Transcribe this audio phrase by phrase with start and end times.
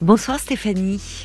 [0.00, 1.24] Bonsoir Stéphanie.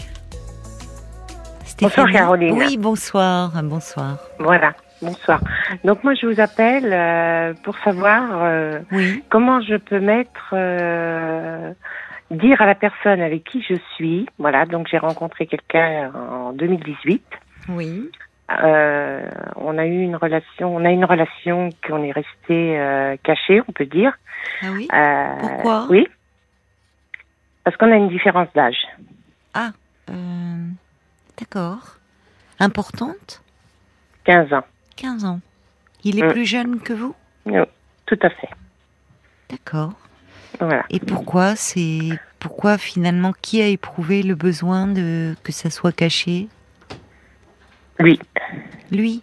[1.82, 2.52] Bonsoir Caroline.
[2.58, 4.18] Oui, bonsoir, bonsoir.
[4.40, 5.40] Voilà, bonsoir.
[5.84, 11.72] Donc moi je vous appelle euh, pour savoir euh, Oui, comment je peux mettre, euh,
[12.32, 14.26] dire à la personne avec qui je suis.
[14.40, 17.24] Voilà, donc j'ai rencontré quelqu'un en 2018.
[17.70, 18.10] oui,
[18.50, 23.86] on a eu une relation, on a une relation qu'on est resté caché, on peut
[23.86, 24.14] dire.
[24.62, 24.88] ah oui?
[25.40, 25.88] Pourquoi?
[25.90, 26.08] Oui.
[27.66, 28.78] Parce qu'on a une différence d'âge.
[29.54, 29.72] Ah,
[30.10, 30.68] euh,
[31.38, 31.98] d'accord.
[32.60, 33.42] Importante?
[34.24, 34.64] 15 ans.
[34.96, 35.40] 15 ans.
[36.06, 36.32] Il est Mm.
[36.32, 37.14] plus jeune que vous?
[37.46, 37.60] Oui,
[38.06, 38.50] tout à fait.
[39.50, 39.94] D'accord.
[40.60, 40.86] Voilà.
[40.90, 46.48] Et pourquoi c'est pourquoi finalement qui a éprouvé le besoin de que ça soit caché?
[48.00, 48.20] Lui.
[48.92, 49.22] Lui?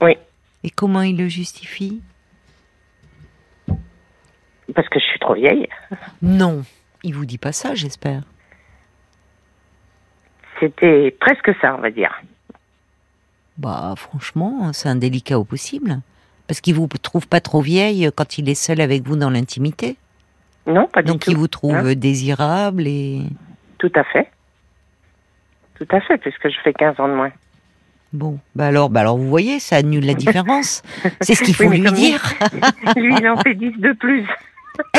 [0.00, 0.16] Oui.
[0.62, 2.00] Et comment il le justifie?
[4.74, 5.68] Parce que je suis trop vieille.
[6.22, 6.62] Non,
[7.02, 8.22] il vous dit pas ça, j'espère.
[10.60, 12.20] C'était presque ça, on va dire.
[13.58, 16.00] Bah franchement, c'est indélicat au possible.
[16.46, 19.96] Parce qu'il vous trouve pas trop vieille quand il est seul avec vous dans l'intimité.
[20.66, 21.30] Non, pas du Donc tout.
[21.30, 23.22] il vous trouve Hein désirable et
[23.78, 24.30] Tout à fait.
[25.74, 27.30] Tout à fait, puisque je fais 15 ans de moins.
[28.12, 28.38] bon.
[28.56, 30.82] Bah alors, bah alors vous voyez, ça annule la différence.
[31.20, 32.22] C'est ce qu'il faut Oui, lui dire.
[32.96, 34.24] Lui, il en fait 10 de plus.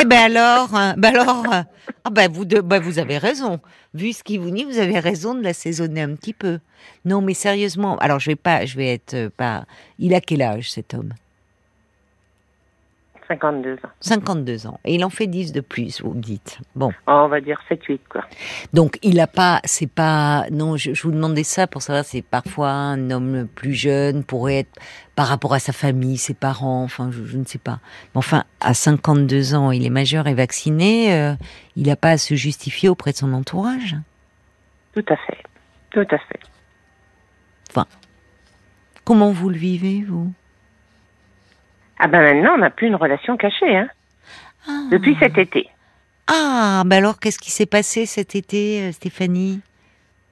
[0.00, 1.62] Eh ben alors, hein, bah alors, euh,
[2.04, 3.60] ah bah vous, bah vous avez raison.
[3.94, 6.60] Vu ce qu'il vous dit, vous avez raison de l'assaisonner un petit peu.
[7.04, 9.64] Non, mais sérieusement, alors je vais pas, je vais être euh, pas.
[9.98, 11.12] Il a quel âge cet homme?
[13.30, 13.90] 52 ans.
[14.00, 14.80] 52 ans.
[14.84, 16.58] Et il en fait 10 de plus, vous me dites.
[16.74, 16.90] Bon.
[17.06, 18.24] Oh, on va dire 7-8, quoi.
[18.72, 22.22] Donc il a pas, c'est pas, non, je, je vous demandais ça pour savoir, c'est
[22.22, 24.80] parfois un homme plus jeune pourrait être
[25.14, 27.78] par rapport à sa famille, ses parents, enfin je, je ne sais pas.
[28.14, 31.34] Mais enfin, à 52 ans, il est majeur et vacciné, euh,
[31.76, 33.96] il n'a pas à se justifier auprès de son entourage?
[34.92, 35.38] Tout à fait.
[35.90, 36.40] Tout à fait.
[39.04, 40.32] Comment vous le vivez, vous?
[42.02, 43.88] Ah ben maintenant, on n'a plus une relation cachée, hein.
[44.68, 44.84] ah.
[44.90, 45.68] Depuis cet été.
[46.26, 49.60] Ah, ben alors qu'est-ce qui s'est passé cet été, euh, Stéphanie?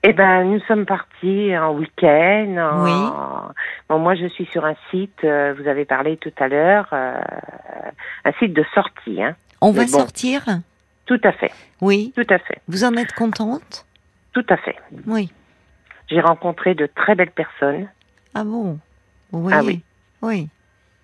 [0.05, 2.57] Eh ben, nous sommes partis en week-end.
[2.57, 3.53] en- Oui.
[3.89, 7.21] Bon, moi, je suis sur un site, euh, vous avez parlé tout à l'heure, euh,
[8.25, 9.35] un site de sortie, hein.
[9.61, 9.89] On va bon.
[9.89, 10.45] sortir?
[11.07, 11.51] Tout à fait.
[11.81, 12.13] Oui.
[12.15, 12.61] Tout à fait.
[12.69, 13.85] Vous en êtes contente?
[14.33, 14.77] Tout à fait.
[15.07, 15.33] Oui.
[16.09, 17.89] J'ai rencontré de très belles personnes.
[18.35, 18.79] Ah bon?
[19.33, 19.81] Vous Ah voyez
[20.23, 20.49] Oui.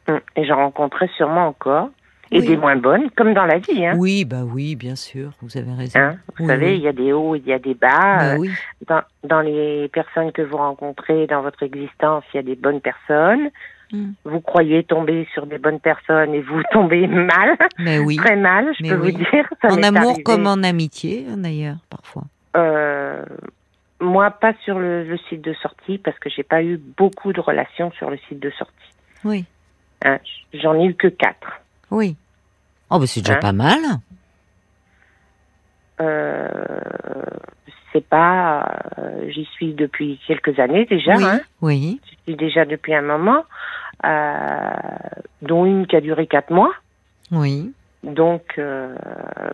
[0.08, 1.88] Hum, Et j'en rencontrerai sûrement encore.
[2.32, 2.46] Et Oui.
[2.48, 3.86] des moins bonnes, comme dans la vie.
[3.86, 3.94] Hein.
[3.96, 6.00] Oui, bah oui, bien sûr, vous avez raison.
[6.00, 6.76] Hein, vous Oui, savez, oui.
[6.78, 7.88] il y a des hauts, il y a des bas.
[8.00, 8.50] Bah Euh, oui.
[8.88, 12.80] dans, dans les personnes que vous rencontrez dans votre existence, il y a des bonnes
[12.80, 13.50] personnes.
[13.92, 14.12] Mm.
[14.24, 18.16] Vous croyez tomber sur des bonnes personnes et vous tombez mal, Mais oui.
[18.16, 19.48] très mal, je Mais peux vous dire.
[19.62, 20.22] Ça En amour arrivé.
[20.24, 22.22] comme en amitié, d'ailleurs, parfois.
[22.56, 23.22] Euh,
[24.00, 27.40] moi, pas sur le, le site de sortie, parce que j'ai pas eu beaucoup de
[27.40, 28.72] relations sur le site de sortie.
[29.24, 29.44] Oui.
[30.04, 30.18] Hein,
[30.52, 31.60] J'en ai eu que quatre.
[31.90, 32.16] Oui.
[32.90, 33.78] Oh, bah c'est déjà Hein pas mal.
[36.00, 36.58] Euh,
[37.92, 41.16] c'est pas, euh, j'y suis depuis quelques années déjà.
[41.16, 41.24] oui.
[41.24, 42.00] Hein, Oui.
[42.08, 43.44] j'y suis déjà depuis un moment,
[44.04, 44.70] euh,
[45.42, 46.72] dont une qui a duré quatre mois.
[47.30, 47.72] Oui.
[48.04, 48.94] Donc euh,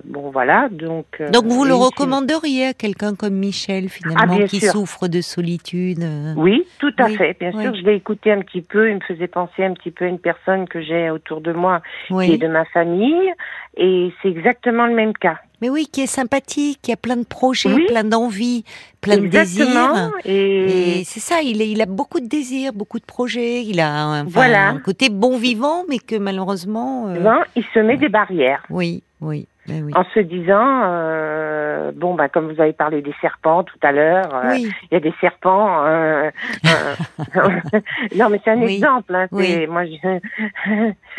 [0.05, 0.69] bon voilà.
[0.71, 4.73] Donc euh, Donc vous le recommanderiez à quelqu'un comme Michel, finalement, Ah, qui sûr.
[4.73, 7.37] souffre de solitude euh, Oui, tout à Oui, fait.
[7.39, 7.63] Bien oui.
[7.63, 8.91] sûr, je l'ai écouté un petit peu.
[8.91, 11.81] Il me faisait penser un petit peu à une personne que j'ai autour de moi,
[12.09, 12.39] qui est Oui.
[12.39, 13.33] de ma famille,
[13.77, 15.39] et c'est exactement le même cas.
[15.61, 17.87] Mais oui, qui est sympathique, qui a plein de projets, Oui.
[17.87, 18.65] plein d'envies,
[19.01, 20.11] plein de désirs.
[20.25, 23.63] Et, Et c'est ça, il, est- il a beaucoup de désirs, beaucoup de projets.
[23.65, 24.69] Il a un, Voilà.
[24.71, 27.09] un côté bon vivant, mais que malheureusement.
[27.09, 28.63] euh, ben, il se met des barrières.
[28.71, 29.93] Oui, oui, ben oui.
[29.95, 34.35] En se disant, euh, bon, bah, comme vous avez parlé des serpents tout à l'heure,
[34.35, 35.85] euh, Oui, il y a des serpents.
[35.87, 36.31] euh,
[38.17, 38.75] non, mais c'est un Oui.
[38.75, 39.15] exemple.
[39.15, 39.43] Hein, Moi,
[39.87, 40.21] je,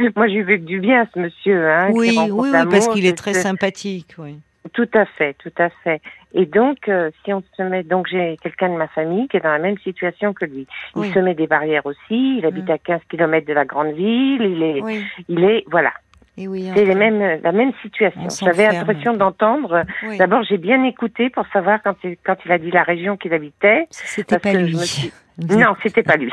[0.15, 1.69] moi, je veux que du bien, ce monsieur.
[1.69, 4.15] Hein, oui, oui, oui, parce qu'il est très sympathique.
[4.17, 4.39] Oui.
[4.73, 6.01] Tout à fait, tout à fait.
[6.33, 9.41] Et donc, euh, si on se met, donc j'ai quelqu'un de ma famille qui est
[9.41, 10.67] dans la même situation que lui.
[10.95, 11.11] Il Oui.
[11.13, 12.37] se met des barrières aussi.
[12.37, 12.71] Il habite Mm.
[12.73, 14.41] à 15 kilomètres de la grande ville.
[14.43, 15.91] Il est, Oui, il est, voilà.
[16.37, 16.69] Et oui.
[16.73, 18.21] C'est les mêmes, la même situation.
[18.23, 19.83] On J'avais l'impression d'entendre.
[20.07, 20.17] oui.
[20.17, 23.33] D'abord, j'ai bien écouté pour savoir quand il, quand il a dit la région qu'il
[23.33, 23.87] habitait.
[23.91, 24.77] C'était pas lui.
[24.77, 25.11] suis-
[25.49, 26.31] Non, c'était pas lui.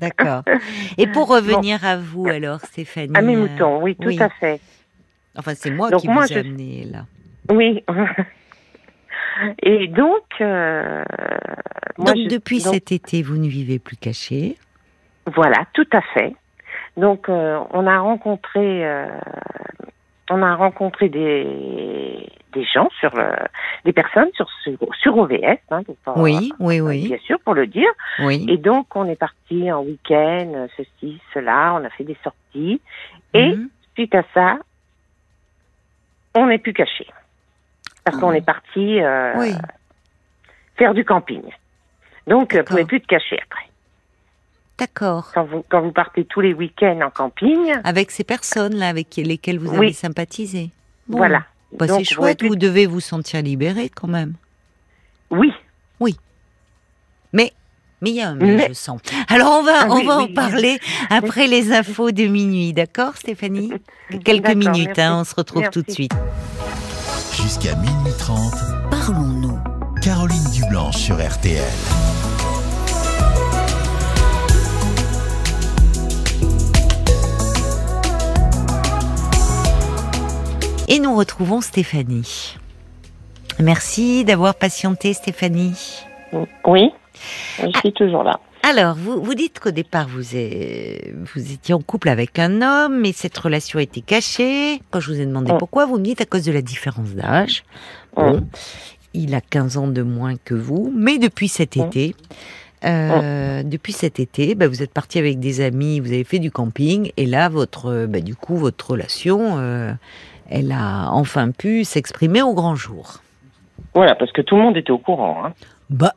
[0.00, 0.42] D'accord.
[0.98, 3.12] Et pour revenir à vous, alors, Stéphanie.
[3.16, 4.22] à mes euh, moutons, oui, tout oui.
[4.22, 4.60] à fait.
[5.36, 7.04] Enfin, c'est moi Donc qui moi, vous ai je- amené là.
[7.50, 7.82] Oui.
[9.62, 11.02] Et donc, euh,
[11.98, 14.56] moi, donc, je- depuis donc, cet été, vous ne vivez plus caché.
[15.34, 16.34] Voilà, tout à fait.
[16.96, 19.08] Donc, euh, on a rencontré, euh,
[20.30, 23.34] on a rencontré des, des gens sur euh,
[23.84, 24.48] des personnes sur
[25.00, 25.58] sur OVS.
[25.70, 25.82] Hein,
[26.16, 27.08] oui, oui, oui.
[27.08, 27.90] Bien sûr, pour le dire.
[28.20, 28.46] Oui.
[28.48, 31.74] Et donc, on est parti en week-end, ceci, cela.
[31.74, 32.80] On a fait des sorties.
[33.32, 33.68] Et mhm.
[33.94, 34.58] suite à ça,
[36.34, 37.06] on n'est plus caché
[38.04, 38.36] parce qu'on ah.
[38.36, 39.50] est parti euh,
[40.76, 41.42] faire du camping.
[42.26, 43.66] Donc, vous pouvez plus te cacher après.
[44.78, 45.30] D'accord.
[45.34, 47.72] Quand vous, quand vous partez tous les week-ends en camping.
[47.84, 50.70] Avec ces personnes-là avec lesquelles vous avez sympathisé.
[51.08, 51.44] Voilà.
[51.72, 54.34] Bah, c'est chouette, vous, devez vous sentir libéré quand même.
[55.30, 55.52] Oui.
[56.00, 56.16] Oui.
[57.32, 57.52] Mais
[58.00, 59.00] mais il y a un mais, je sens.
[59.28, 60.78] Alors on va, ah on va en parler
[61.08, 63.72] après les infos de minuit, d'accord Stéphanie?
[64.24, 66.12] Quelques minutes, hein, on se retrouve tout de suite.
[67.32, 68.52] Jusqu'à minuit 30,
[68.90, 69.58] parlons-nous.
[70.02, 71.62] Caroline Dublanche sur RTL.
[80.86, 82.56] Et nous retrouvons Stéphanie.
[83.58, 86.04] Merci d'avoir patienté, Stéphanie.
[86.66, 86.90] Oui,
[87.58, 88.38] je suis toujours là.
[88.62, 93.12] Alors, vous, vous dites qu'au départ, vous, vous étiez en couple avec un homme, mais
[93.12, 94.80] cette relation été cachée.
[94.90, 97.64] Quand je vous ai demandé pourquoi, vous me dites à cause de la différence d'âge.
[98.16, 98.46] Bon,
[99.14, 102.14] il a 15 ans de moins que vous, mais depuis cet été,
[102.84, 106.50] euh, depuis cet été, bah, vous êtes parti avec des amis, vous avez fait du
[106.50, 109.92] camping, et là, votre, bah, du coup, votre relation, euh,
[110.50, 113.20] elle a enfin pu s'exprimer au grand jour.
[113.94, 115.44] Voilà, parce que tout le monde était au courant.
[115.44, 115.54] Hein.
[115.90, 116.14] Bah,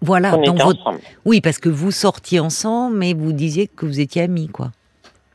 [0.00, 0.36] voilà.
[1.24, 4.70] Oui, parce que vous sortiez ensemble, mais vous disiez que vous étiez amis, quoi.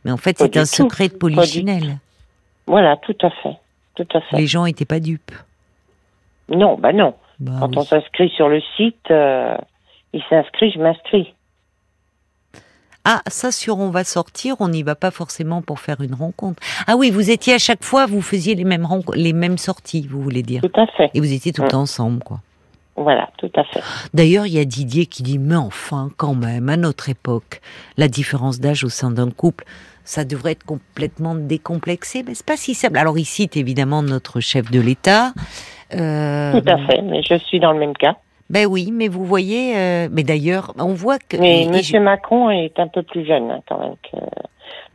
[0.06, 1.98] Mais en fait, c'est un secret de polichinelle.
[2.68, 3.58] Voilà, tout à fait.
[3.96, 4.38] Tout à fait.
[4.38, 5.32] Les gens n'étaient pas dupes.
[6.50, 7.14] Non, bah non.
[7.40, 9.56] Bah Quand on s'inscrit sur le site, euh,
[10.14, 11.34] il s'inscrit, je m'inscris.
[13.06, 16.62] Ah, ça sur on va sortir, on n'y va pas forcément pour faire une rencontre.
[16.88, 20.22] Ah oui, vous étiez à chaque fois, vous faisiez les mêmes les mêmes sorties, vous
[20.22, 20.62] voulez dire.
[20.62, 21.10] Tout à fait.
[21.14, 22.40] Et vous étiez tout le temps ensemble, quoi.
[22.96, 23.82] Voilà, tout à fait.
[24.14, 27.60] D'ailleurs, il y a Didier qui dit, mais enfin, quand même, à notre époque,
[27.98, 29.66] la différence d'âge au sein d'un couple,
[30.04, 32.98] ça devrait être complètement décomplexé, mais c'est pas si simple.
[32.98, 35.34] Alors il cite évidemment notre chef de l'État.
[35.94, 36.60] Euh...
[36.60, 38.18] Tout à fait, mais je suis dans le même cas.
[38.50, 41.38] Ben oui, mais vous voyez, euh, mais d'ailleurs, on voit que.
[41.38, 44.18] Mais Monsieur Macron est un peu plus jeune hein, quand même que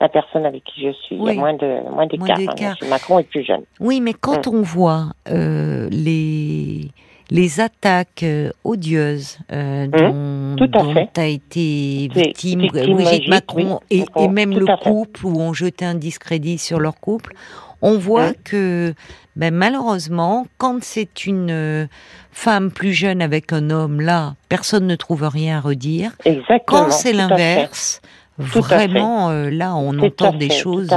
[0.00, 1.16] la personne avec qui je suis.
[1.16, 2.38] Il y a moins de moins d'écart.
[2.38, 2.70] Hein.
[2.70, 3.62] Monsieur Macron est plus jeune.
[3.80, 4.54] Oui, mais quand mm.
[4.54, 6.90] on voit euh, les
[7.30, 14.28] les attaques euh, odieuses euh, mmh, dont, dont a été victime, Brigitte Macron et, et,
[14.28, 17.34] même le couple où on jetait un discrédit sur leur couple,
[17.82, 18.34] on voit mmh.
[18.44, 18.94] que
[19.38, 21.86] ben, malheureusement, quand c'est une euh,
[22.32, 26.10] femme plus jeune avec un homme, là, personne ne trouve rien à redire.
[26.26, 28.02] Exactement, quand c'est l'inverse,
[28.36, 30.90] vraiment, là, on entend des choses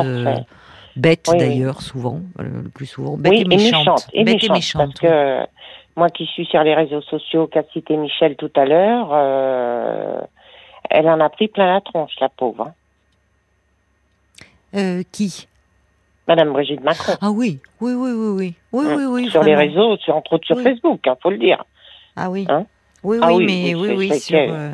[0.96, 4.08] bêtes d'ailleurs, souvent, le plus souvent, bêtes et, méchantes.
[4.14, 5.00] Et bêtes et méchantes.
[5.00, 5.48] Parce que
[5.96, 10.22] moi qui suis sur les réseaux sociaux, qu'a cité Michel tout à l'heure, euh,
[10.90, 12.68] elle en a pris plein la tronche, la pauvre.
[12.68, 12.74] Hein.
[14.76, 15.48] Euh, qui?
[16.28, 17.14] Madame Brigitte Macron.
[17.22, 20.46] Ah oui, oui, oui, oui, oui, oui, oui, oui Sur les réseaux, sur, entre autres
[20.46, 21.66] sur Facebook, il hein, faut le dire.
[22.16, 22.46] Ah oui.
[22.50, 22.66] Hein
[23.04, 24.38] oui, ah oui, mais oui, oui, sur.
[24.38, 24.74] Euh,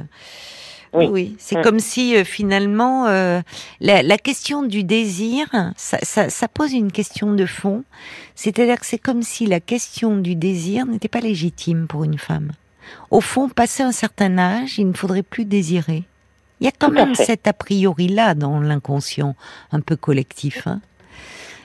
[0.93, 1.61] oui, c'est mm.
[1.61, 3.41] comme si euh, finalement euh,
[3.79, 7.83] la, question du désir, ça, pose une question de fond.
[8.35, 12.51] C'est-à-dire que c'est comme si la question du désir n'était pas légitime pour une femme.
[13.11, 16.03] Au fond, passé un certain âge, il ne faudrait plus désirer.
[16.59, 19.35] Il y a quand même cet a priori là dans l'inconscient
[19.71, 20.65] un peu collectif.
[20.67, 20.81] Hein.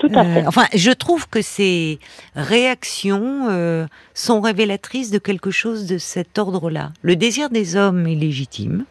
[0.02, 0.42] Tout à fait.
[0.42, 1.98] Euh, enfin, je trouve que ces
[2.34, 6.90] réactions sont révélatrices de quelque chose de cet ordre-là.
[7.02, 8.84] Le désir des hommes est légitime.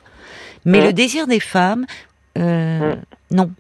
[0.65, 1.86] Mais le désir des femmes,
[2.38, 2.96] euh,
[3.32, 3.51] non.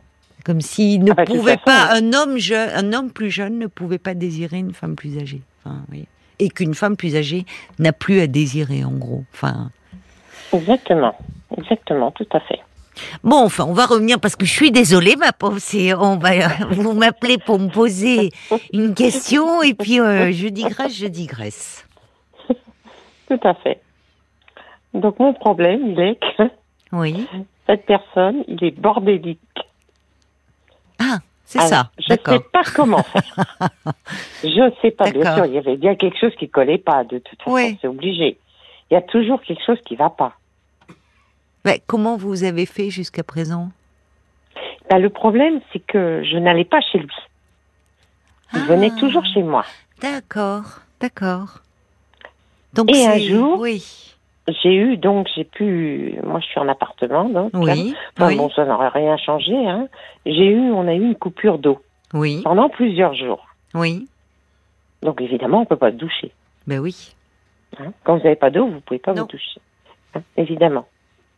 [0.45, 3.67] Comme s'il ne ah bah, pouvait pas, un homme jeune, un homme plus jeune ne
[3.67, 5.41] pouvait pas désirer une femme plus âgée.
[5.63, 6.05] Enfin, oui.
[6.39, 7.45] Et qu'une femme plus âgée
[7.77, 9.23] n'a plus à désirer, en gros.
[9.33, 9.69] Enfin.
[10.51, 11.15] Exactement,
[11.55, 12.59] exactement, tout à fait.
[13.23, 15.57] Bon, enfin, on va revenir parce que je suis désolée, ma pauvre.
[15.99, 18.31] On va, vous m'appelez pour me poser
[18.73, 21.87] une question et puis euh, je digresse, je digresse.
[23.27, 23.81] Tout à fait.
[24.93, 26.43] Donc mon problème, il est que
[26.91, 27.27] oui.
[27.67, 29.39] Cette personne, il est bordélique.
[30.99, 31.91] Ah, c'est ça.
[31.97, 33.69] Je ne sais pas comment faire.
[34.43, 35.09] je ne sais pas.
[35.09, 37.03] Bien sûr, il y avait bien quelque chose qui collait pas.
[37.03, 38.37] De toute façon, c'est obligé.
[38.89, 40.33] Il y a toujours quelque chose qui va pas.
[41.65, 43.69] Mais comment vous avez fait jusqu'à présent?
[44.89, 47.15] Ben, Le problème, c'est que je n'allais pas chez lui.
[48.53, 48.99] Il venait ah.
[48.99, 49.63] toujours chez moi.
[50.01, 51.61] D'accord, d'accord.
[52.73, 54.07] Donc Et un jour, oui
[54.63, 58.89] j'ai eu donc j'ai pu moi je suis en appartement donc oui, bon ça n'aurait
[58.89, 59.87] rien changé hein.
[60.25, 61.79] J'ai eu on a eu une coupure d'eau.
[62.13, 62.41] Oui.
[62.43, 63.47] Pendant plusieurs jours.
[63.73, 64.07] Oui.
[65.01, 66.31] Donc évidemment, on peut pas se doucher.
[66.67, 67.15] Ben oui.
[67.79, 69.23] Hein, Quand vous n'avez pas d'eau, vous pouvez pas Non.
[69.23, 69.61] vous doucher.
[70.13, 70.85] Hein, évidemment.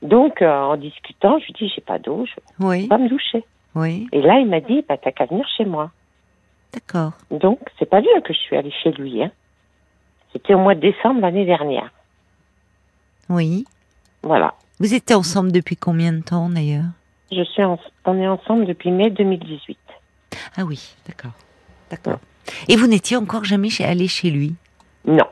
[0.03, 2.33] Donc, euh, en discutant, je lui dis, j'ai pas d'eau, je
[2.63, 3.43] Oui, pas me doucher.
[3.75, 5.91] oui, Et là, il m'a dit, bah, t'as qu'à venir chez moi.
[6.73, 7.13] d'accord.
[7.31, 9.23] Donc, c'est pas bien que je suis allée chez lui.
[9.23, 9.31] Hein.
[10.33, 11.89] C'était au mois de décembre l'année dernière.
[13.29, 13.65] Oui.
[14.23, 14.53] Voilà.
[14.79, 16.85] Vous étiez ensemble depuis combien de temps d'ailleurs?
[17.31, 19.77] Je suis en- on est ensemble depuis mai 2018.
[20.57, 21.31] Ah oui, d'accord.
[21.89, 22.19] D'accord.
[22.67, 24.55] Et vous n'étiez encore jamais chez- allé chez lui?
[25.05, 25.27] Non.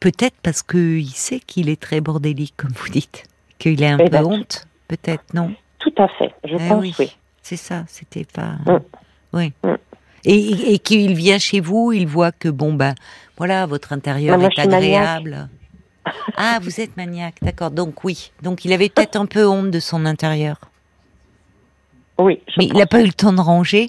[0.00, 3.24] Peut-être parce qu'il sait qu'il est très bordélique, comme vous dites.
[3.64, 5.54] Qu'il a un Eh peu ben, honte, peut-être, non?
[5.78, 6.34] Tout à fait.
[6.44, 6.94] Je Eh pense, oui.
[6.98, 7.16] oui.
[7.40, 8.56] C'est ça, c'était pas.
[8.66, 8.78] Mm.
[9.32, 9.52] Oui.
[9.64, 9.74] Mm.
[10.26, 12.94] Et, et qu'il vient chez vous, il voit que, bon, ben,
[13.38, 15.48] voilà, votre intérieur est agréable.
[16.36, 17.70] Ah, vous êtes maniaque, d'accord.
[17.70, 18.32] Donc, oui.
[18.42, 20.58] Donc, il avait peut-être un peu honte de son intérieur.
[22.18, 22.42] Oui.
[22.48, 23.88] je Mais il n'a pas eu le temps de ranger.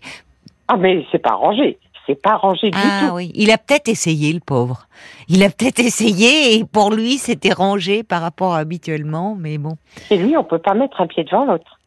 [0.70, 1.78] Ah, mais c'est pas rangé.
[2.08, 3.16] C'est pas rangé du Ah tout.
[3.16, 4.88] oui, il a peut-être essayé, le pauvre.
[5.28, 9.78] Il a peut-être essayé et pour lui, c'était rangé par rapport à habituellement, mais bon.
[10.08, 11.80] Chez lui, on peut pas mettre un pied devant l'autre.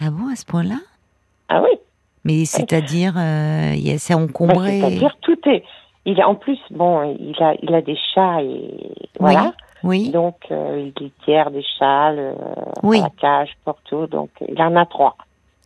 [0.00, 0.76] Ah bon, à ce point-là?
[1.48, 1.78] Ah oui.
[2.24, 4.80] Mais c'est-à-dire, euh, c'est Bah, encombré.
[4.80, 5.64] C'est-à-dire, tout est.
[6.06, 9.52] Il a, en plus, bon, il a, il a des chats et voilà.
[9.84, 12.32] Oui, Donc, euh, il litière des chats, le,
[12.82, 13.00] Oui.
[13.00, 14.06] la cage, pour tout.
[14.06, 15.16] Donc, il en a trois.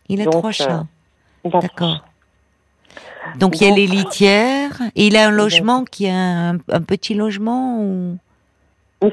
[0.09, 0.83] il a donc, trois euh, chats.
[1.45, 2.03] D'accord.
[3.39, 6.81] Donc il y a les litières et il a un logement qui est un, un
[6.81, 8.17] petit logement ou?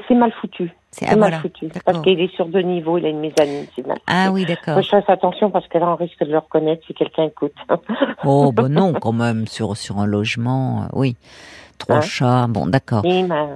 [0.07, 0.71] C'est mal foutu.
[0.91, 1.39] c'est ah mal voilà.
[1.39, 1.67] foutu.
[1.85, 3.99] Parce qu'il est sur deux niveaux, il a une mezzanine, mal foutu.
[4.07, 4.81] Ah oui, d'accord.
[4.81, 7.53] Je fasse attention parce que là, on risque de le reconnaître si quelqu'un écoute.
[8.23, 11.15] Oh ben non, quand même sur sur un logement, euh, oui.
[11.77, 12.01] Trois Hein?
[12.01, 13.03] chats, bon d'accord.
[13.05, 13.47] Et ma,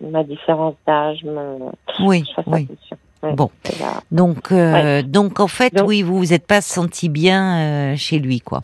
[0.00, 1.58] ma différence d'âge, me...
[2.00, 2.68] Oui, je fasse oui.
[2.70, 2.96] attention.
[3.22, 3.50] Ouais, Bon.
[4.10, 8.18] Donc, euh, donc en fait, Donc- oui, vous vous êtes pas senti bien euh, chez
[8.18, 8.62] lui, quoi.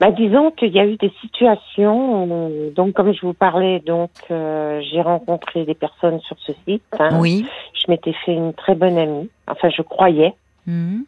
[0.00, 4.10] Bah, disons qu'il y a eu des situations, où, donc comme je vous parlais, donc
[4.32, 6.82] euh, j'ai rencontré des personnes sur ce site.
[6.98, 7.20] hein.
[7.20, 7.46] Oui.
[7.74, 10.34] Je m'étais fait une très bonne amie, enfin je croyais,
[10.66, 11.04] Mhm.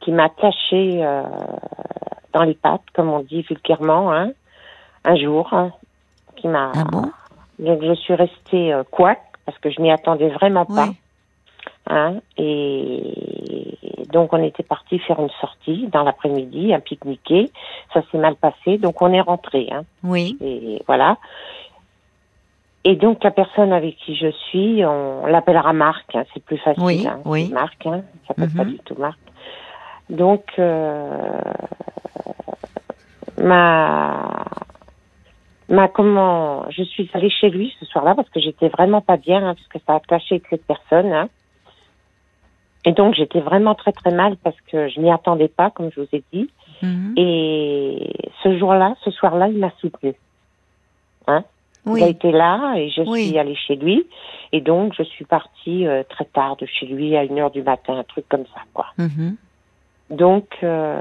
[0.00, 1.22] qui m'a caché euh,
[2.32, 4.32] dans les pattes, comme on dit vulgairement, hein,
[5.04, 5.72] un jour, hein,
[6.36, 6.72] qui m'a.
[6.74, 7.04] Ah bon?
[7.60, 10.86] Donc je suis restée euh, couac parce que je m'y attendais vraiment pas.
[10.88, 10.96] Oui.
[11.86, 13.78] Hein, et
[14.14, 17.50] donc on était parti faire une sortie dans l'après-midi, un pique-niquer.
[17.92, 19.68] Ça s'est mal passé, donc on est rentré.
[19.72, 20.38] Hein, Oui.
[20.40, 21.18] et voilà.
[22.84, 26.14] Et donc la personne avec qui je suis, on l'appellera Marc.
[26.14, 26.82] hein, c'est plus facile.
[26.84, 27.48] Oui, hein, oui.
[27.52, 28.70] Marc, hein, ça s'appelle pas Mhm.
[28.72, 29.18] du tout Marc.
[30.10, 31.40] Donc euh,
[33.42, 34.44] ma
[35.68, 39.40] ma comment je suis allée chez lui ce soir-là parce que j'étais vraiment pas bien
[39.40, 41.12] parce que ça a clashé avec cette personne.
[41.12, 41.28] hein.
[42.84, 46.00] Et donc j'étais vraiment très très mal parce que je m'y attendais pas, comme je
[46.00, 46.50] vous ai dit.
[46.82, 47.14] Mhm.
[47.16, 48.12] Et
[48.42, 50.14] ce jour-là, ce soir-là, il m'a soutenu.
[51.86, 52.02] Il a Oui.
[52.04, 53.28] été là et je Oui.
[53.28, 54.06] suis allée chez lui.
[54.52, 57.62] Et donc, je suis partie euh, très tard de chez lui, à une heure du
[57.62, 58.86] matin, un truc comme ça, quoi.
[58.98, 59.36] Mhm.
[60.10, 61.00] Donc, euh,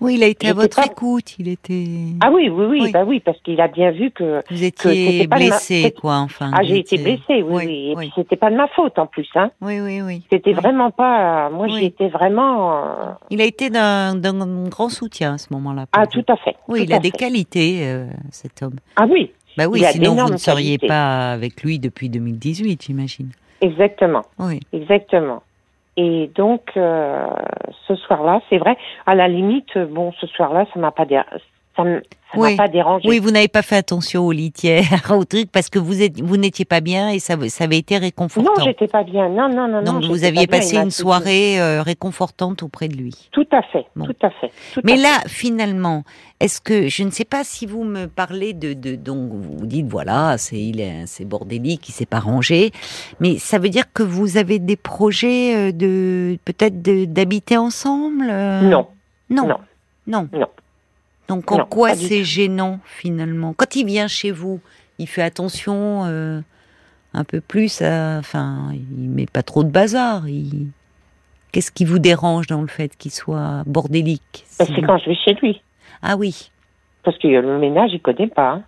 [0.00, 1.38] Oui, il a été à votre pas- écoute.
[1.38, 1.84] Il était.
[2.22, 2.92] ah oui, oui, oui, Oui.
[2.92, 6.16] bah oui, parce qu'il a bien vu que Vous étiez ma- blessé, quoi.
[6.16, 6.50] Enfin.
[6.54, 7.90] ah j'ai été blessée, oui, Oui, oui.
[7.92, 9.50] Et puis c'était pas de ma faute en plus, hein.
[9.60, 10.22] Oui, oui, oui.
[10.32, 11.50] C'était vraiment pas.
[11.50, 11.76] Moi, Oui.
[11.78, 12.72] j'ai été vraiment.
[12.84, 14.16] euh, Il a été d'un
[14.68, 15.84] grand soutien à ce moment-là.
[15.92, 16.22] Ah, vous.
[16.22, 16.56] tout à fait.
[16.68, 18.76] Oui, il a des qualités, euh, cet homme.
[18.96, 20.86] Ah oui, Bah oui, Il sinon vous ne seriez qualités.
[20.86, 23.28] pas avec lui depuis 2018, j'imagine.
[23.60, 24.22] exactement.
[24.38, 24.60] Oui.
[24.72, 25.42] Exactement.
[26.00, 27.26] Et donc, euh,
[27.88, 31.20] ce soir-là, c'est vrai, à la limite, bon, ce soir-là, ça m'a pas, dé-
[31.76, 31.82] ça
[32.32, 32.56] ça Oui.
[32.56, 33.08] m'a pas dérangé.
[33.08, 36.36] Oui, vous n'avez pas fait attention aux litières, au truc, parce que vous êtes, vous
[36.36, 38.62] n'étiez pas bien et ça, ça avait été non, réconfortant.
[38.64, 39.28] j'étais pas bien.
[39.28, 39.92] Non, non, non, non.
[39.94, 43.14] Donc vous j'étais aviez pas passé une soirée euh, réconfortante auprès de lui.
[43.32, 44.04] Tout à fait, Bon.
[44.06, 44.50] tout à fait.
[44.74, 46.04] tout Mais à là, finalement,
[46.40, 49.86] est-ce que je ne sais pas si vous me parlez de, de donc vous dites
[49.88, 52.70] voilà, c'est il est c'est bordélique, il s'est pas rangé,
[53.20, 58.26] mais ça veut dire que vous avez des projets euh, de peut-être de- d'habiter ensemble
[58.30, 58.60] euh?
[58.62, 58.86] Non,
[59.30, 59.56] non, non.
[60.06, 60.46] non, Non.
[61.28, 63.52] Donc en Non, quoi c'est gênant finalement?
[63.54, 64.60] Quand il vient chez vous,
[64.98, 66.40] il fait attention euh,
[67.14, 70.26] un peu plus, à, enfin, il met pas trop de bazar.
[70.28, 70.68] Il...
[71.52, 75.16] Qu'est-ce qui vous dérange dans le fait qu'il soit bordélique Ben, c'est quand je vais
[75.16, 75.60] chez lui.
[76.02, 76.50] Ah oui.
[77.02, 78.50] Parce que le ménage, il connaît pas.
[78.52, 78.62] hein.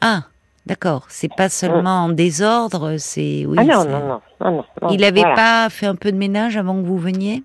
[0.00, 0.22] Ah,
[0.66, 1.06] d'accord.
[1.08, 3.56] C'est pas seulement en désordre, c'est oui.
[3.60, 4.88] ah non, non, non, non.
[4.90, 5.34] Il avait Voilà.
[5.34, 7.42] pas fait un peu de ménage avant que vous veniez?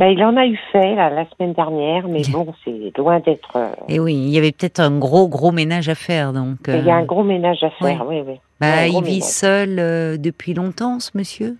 [0.00, 3.54] Ben, il en a eu fait là, la semaine dernière, mais bon, c'est loin d'être.
[3.56, 6.56] euh, Eh oui, il y avait peut-être un gros gros ménage à faire donc.
[6.68, 8.40] Il y a euh, un gros ménage à faire, oui, oui.
[8.62, 9.22] gros il vit ménage.
[9.28, 11.58] seul euh, depuis longtemps, ce monsieur?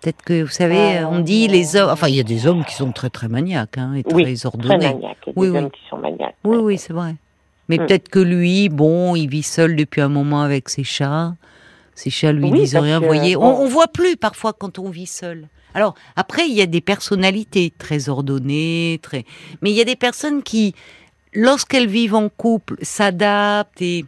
[0.00, 1.90] Peut-être que, vous savez, on dit les hommes.
[1.90, 4.40] Enfin, il y a des hommes qui sont très très maniaques hein, et très oui,
[4.42, 4.78] ordonnés.
[4.78, 5.18] Très maniaques.
[5.26, 6.36] Il y a oui, des hommes qui sont maniaques.
[6.42, 7.16] Oui, oui, c'est vrai.
[7.68, 7.80] Mais mm.
[7.80, 11.34] peut-être que lui, bon, il vit seul depuis un moment avec ses chats.
[11.94, 12.98] Ses chats lui disent rien.
[12.98, 15.48] Vous voyez, on, on voit plus parfois quand on vit seul.
[15.74, 19.24] Alors après, il y a des personnalités très ordonnées, très.
[19.60, 20.74] Mais il y a des personnes qui,
[21.32, 24.06] lorsqu'elles vivent en couple, s'adaptent et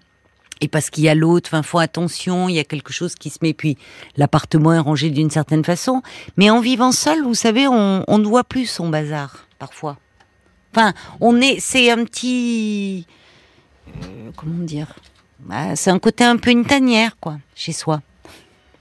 [0.71, 3.39] parce qu'il y a l'autre, enfin, font attention, il y a quelque chose qui se
[3.43, 3.77] met, puis
[4.17, 6.03] l'appartement est rangé d'une certaine façon.
[6.37, 9.99] Mais en vivant seul, vous savez, on, on ne voit plus son bazar, parfois.
[10.73, 13.07] Enfin, on est, c'est un petit,
[13.89, 14.95] euh, comment dire,
[15.41, 18.01] bah, c'est un côté un peu une tanière, quoi, chez soi.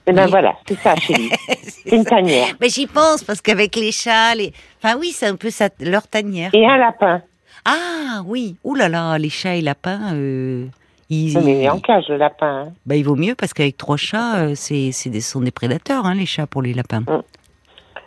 [0.08, 1.30] Et eh ben voilà, c'est ça chez lui.
[1.92, 2.54] une tanière.
[2.60, 4.52] Mais j'y pense parce qu'avec les chats, les...
[4.80, 6.50] enfin oui, c'est un peu ça, leur tanière.
[6.54, 7.22] Et un lapin.
[7.64, 10.14] Ah oui, ouh là là, les chats et lapins.
[10.14, 10.66] Euh...
[11.08, 12.66] Ils, mais il est en cage le lapin.
[12.66, 12.72] Hein.
[12.84, 16.04] Bah, il vaut mieux parce qu'avec trois chats, euh, c'est, c'est des, sont des prédateurs,
[16.04, 17.00] hein, les chats pour les lapins.
[17.00, 17.22] Mm.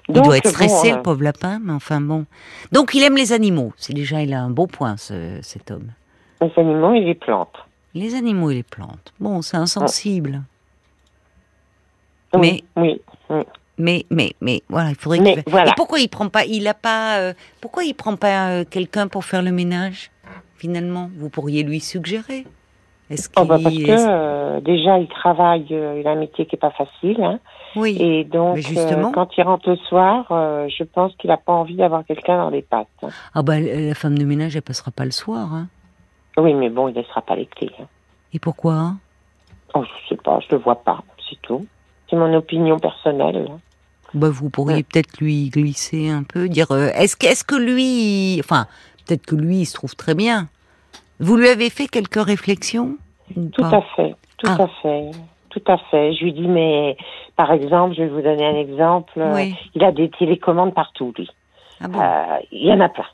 [0.10, 2.26] Il doit être stressé, le euh, pauvre lapin, mais enfin bon.
[2.72, 3.74] Donc il aime les animaux.
[3.78, 5.92] C'est déjà, il a un beau point, ce, cet homme.
[6.42, 7.56] Les animaux et les plantes.
[7.94, 9.14] Les animaux et les plantes.
[9.20, 10.42] Bon, c'est insensible.
[12.38, 13.02] Mais, oui,
[13.78, 15.20] Mais, mais, mais, voilà, il faudrait.
[15.20, 15.72] Mais, voilà.
[15.72, 19.08] Et pourquoi il prend pas, il a pas, euh, pourquoi il prend pas euh, quelqu'un
[19.08, 20.12] pour faire le ménage
[20.58, 22.46] Finalement, vous pourriez lui suggérer.
[23.10, 26.60] Est-ce oh bah parce que euh, déjà il travaille, il a un métier qui est
[26.60, 27.24] pas facile.
[27.24, 27.40] Hein,
[27.76, 27.98] oui.
[28.00, 29.12] Et donc justement...
[29.12, 32.62] quand il rentre le soir, je pense qu'il a pas envie d'avoir quelqu'un dans les
[32.62, 32.88] pattes.
[33.02, 33.08] Hein.
[33.34, 35.52] Ah bah la femme de ménage elle passera pas le soir.
[35.54, 35.70] Hein.
[36.38, 37.72] Oui, mais bon, il laissera pas les clés.
[37.80, 37.88] Hein.
[38.34, 38.94] Et pourquoi?
[39.74, 41.66] Oh, je sais pas, je le vois pas, c'est tout.
[42.10, 43.48] C'est mon opinion personnelle.
[44.14, 48.40] Bah, vous pourriez peut-être lui glisser un peu, dire euh, est-ce que, est que lui,
[48.40, 48.66] enfin,
[49.06, 50.48] peut-être que lui, il se trouve très bien.
[51.20, 52.98] Vous lui avez fait quelques réflexions
[53.54, 54.64] Tout à fait, tout ah.
[54.64, 55.12] à fait,
[55.50, 56.14] tout à fait.
[56.14, 56.98] Je lui dis mais,
[57.36, 59.22] par exemple, je vais vous donner un exemple.
[59.76, 61.30] Il a des télécommandes partout, lui.
[61.82, 63.06] Ah euh, il y en a plein.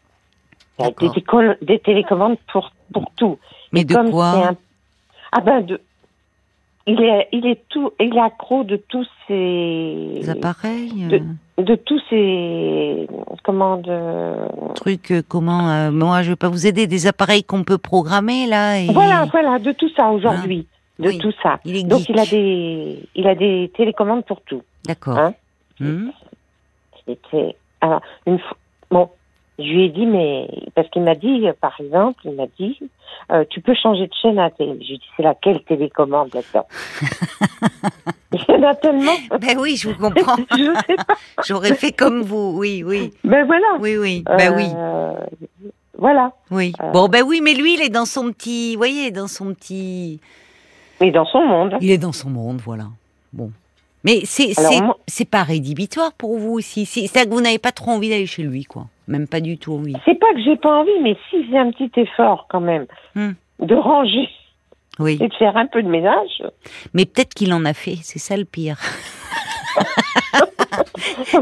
[0.80, 3.38] Il y a des, des, télécommandes pour pour tout.
[3.72, 4.52] Mais de quoi
[5.32, 5.80] Ah ben de
[6.88, 11.22] il est, il est tout, il est accro de tous ces appareils, de,
[11.64, 13.08] de, tous ces
[13.44, 17.64] comment de trucs, euh, comment euh, moi je vais pas vous aider, des appareils qu'on
[17.64, 18.80] peut programmer là.
[18.80, 18.88] Et...
[18.88, 20.68] Voilà, voilà, de tout ça aujourd'hui,
[21.00, 21.60] hein de tout ça.
[21.66, 24.62] Il Donc il a des, il a des télécommandes pour tout.
[24.86, 25.18] D'accord.
[25.18, 25.34] Hein
[25.80, 26.10] mmh.
[27.08, 28.40] C'était alors une
[28.92, 29.10] bon,
[29.58, 32.78] je lui ai dit, mais parce qu'il m'a dit, par exemple, il m'a dit,
[33.32, 34.78] euh, tu peux changer de chaîne à télé.
[34.82, 36.68] J'ai dit, c'est laquelle télécommande là-dedans
[38.34, 39.14] Il y en a tellement.
[39.40, 40.36] Ben oui, je vous comprends.
[40.52, 41.16] je sais pas.
[41.48, 43.14] J'aurais fait comme vous, oui, oui.
[43.24, 43.66] Ben voilà.
[43.80, 44.24] Oui, oui.
[44.26, 44.68] Ben oui.
[44.76, 45.14] Euh,
[45.98, 46.34] voilà.
[46.52, 46.74] Oui.
[46.82, 46.92] Euh.
[46.92, 50.20] Bon, ben oui, mais lui, il est dans son petit, vous voyez, dans son petit.
[51.00, 51.76] Il est dans son monde.
[51.80, 52.88] Il est dans son monde, voilà.
[53.32, 53.52] Bon.
[54.06, 54.54] Mais c'est
[55.08, 56.86] c'est pas rédhibitoire pour vous aussi.
[56.86, 58.86] C'est ça que vous n'avez pas trop envie d'aller chez lui, quoi.
[59.08, 59.96] Même pas du tout envie.
[60.06, 63.32] C'est pas que j'ai pas envie, mais si j'ai un petit effort quand même hmm.
[63.60, 64.30] de ranger
[65.00, 65.18] oui.
[65.20, 66.44] et de faire un peu de ménage.
[66.94, 68.78] Mais peut-être qu'il en a fait, c'est ça le pire.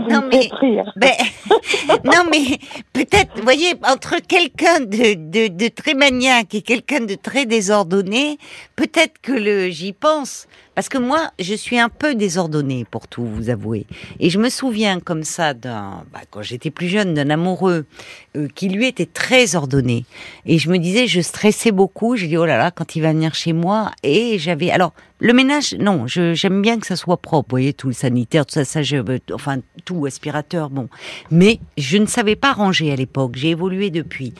[0.09, 0.49] non mais,
[0.95, 1.11] ben,
[2.03, 2.57] non mais
[2.93, 8.37] peut-être, vous voyez, entre quelqu'un de, de, de, très maniaque et quelqu'un de très désordonné,
[8.75, 10.47] peut-être que le j'y pense.
[10.75, 13.85] Parce que moi, je suis un peu désordonnée, pour tout vous avouer.
[14.19, 17.85] Et je me souviens comme ça d'un, bah, quand j'étais plus jeune, d'un amoureux
[18.35, 20.05] euh, qui lui était très ordonné.
[20.45, 22.15] Et je me disais, je stressais beaucoup.
[22.15, 23.91] Je dis oh là là, quand il va venir chez moi.
[24.01, 27.49] Et j'avais, alors le ménage, non, j'aime bien que ça soit propre.
[27.51, 28.97] Vous voyez, tout le sanitaire, tout ça, ça, je,
[29.31, 30.89] enfin tout aspirateur, bon.
[31.31, 33.35] Mais je ne savais pas ranger à l'époque.
[33.35, 34.33] J'ai évolué depuis.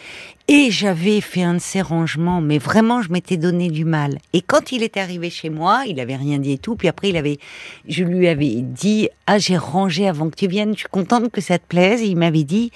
[0.49, 4.17] Et j'avais fait un de ces rangements, mais vraiment, je m'étais donné du mal.
[4.33, 6.75] Et quand il était arrivé chez moi, il avait rien dit et tout.
[6.75, 7.39] Puis après, il avait,
[7.87, 10.73] je lui avais dit, ah, j'ai rangé avant que tu viennes.
[10.73, 12.01] Je suis contente que ça te plaise.
[12.01, 12.71] Et il m'avait dit,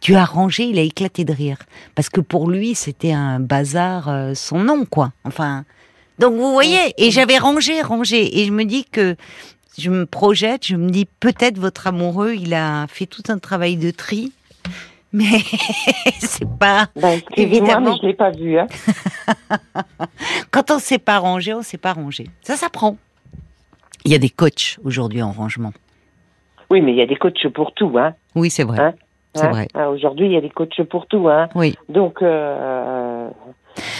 [0.00, 0.64] tu as rangé.
[0.64, 1.58] Il a éclaté de rire
[1.94, 5.12] parce que pour lui, c'était un bazar, euh, son nom, quoi.
[5.24, 5.64] Enfin.
[6.18, 9.16] Donc vous voyez, et j'avais rangé, rangé, et je me dis que
[9.76, 13.76] je me projette, je me dis peut-être votre amoureux, il a fait tout un travail
[13.76, 14.30] de tri
[15.14, 15.38] mais
[16.18, 17.20] c'est pas ben.
[17.36, 18.58] Mais je l'ai pas vu.
[18.58, 18.66] Hein.
[20.50, 22.26] Quand on sait pas ranger, on sait pas ranger.
[22.42, 22.96] Ça s'apprend.
[24.04, 25.72] Il y a des coachs aujourd'hui en rangement.
[26.70, 28.14] Oui, mais il y a des coachs pour tout, hein.
[28.34, 28.80] Oui, c'est vrai.
[28.80, 28.94] Hein?
[29.34, 29.50] C'est hein?
[29.50, 29.68] vrai.
[29.74, 31.48] Ah, aujourd'hui, il y a des coachs pour tout, hein.
[31.54, 31.76] Oui.
[31.88, 32.20] Donc.
[32.20, 33.30] Euh,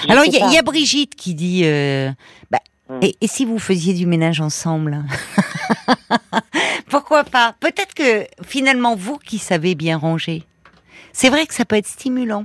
[0.08, 1.62] Alors, il y, y, a Brigitte qui dit.
[1.64, 2.10] Euh,
[2.50, 2.98] bah, hum.
[3.02, 5.04] et, et, si vous faisiez du ménage ensemble?
[6.90, 7.54] Pourquoi pas?
[7.60, 10.42] Peut-être que finalement, vous qui savez bien ranger,
[11.14, 12.44] c'est vrai que ça peut être stimulant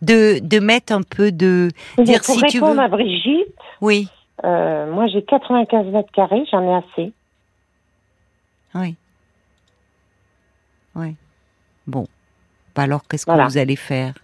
[0.00, 2.78] de, de mettre un peu de dire pour si tu veux.
[2.78, 3.54] à Brigitte.
[3.80, 4.08] Oui.
[4.44, 7.12] Euh, moi, j'ai 95 mètres carrés, j'en ai assez.
[8.74, 8.96] Oui.
[10.94, 11.16] Oui.
[11.86, 12.06] Bon.
[12.74, 14.14] Bah alors, qu'est-ce que vous allez faire?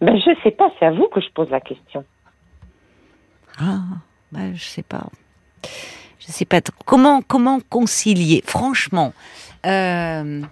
[0.00, 2.04] Ben, Je ne sais pas, c'est à vous que je pose la question.
[3.58, 3.78] Ah,
[4.32, 5.06] ben, je sais pas.
[6.18, 6.60] Je sais pas.
[6.84, 8.42] Comment, comment concilier?
[8.44, 9.12] Franchement,
[9.64, 10.42] euh,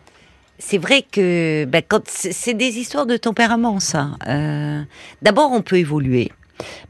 [0.58, 4.10] c'est vrai que ben, quand c'est des histoires de tempérament, ça.
[4.28, 4.82] Euh,
[5.22, 6.30] d'abord, on peut évoluer